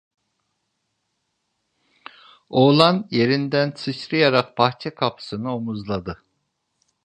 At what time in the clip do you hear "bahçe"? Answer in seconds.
4.57-4.95